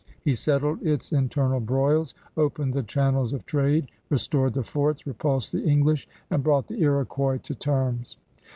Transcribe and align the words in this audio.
He 0.23 0.33
settled 0.33 0.81
its 0.81 1.11
internal 1.11 1.59
broils, 1.59 2.15
opened 2.35 2.73
the 2.73 2.81
channels 2.81 3.33
of 3.33 3.45
trade, 3.45 3.91
restored 4.09 4.53
the 4.55 4.63
forts, 4.63 5.05
repulsed 5.05 5.51
the 5.51 5.63
English, 5.63 6.07
and 6.31 6.43
brought 6.43 6.65
the 6.65 6.79
Iroquois 6.81 7.37
to 7.43 7.53
terms. 7.53 8.17